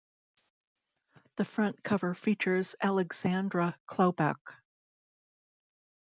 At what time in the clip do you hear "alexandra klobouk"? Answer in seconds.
2.81-4.55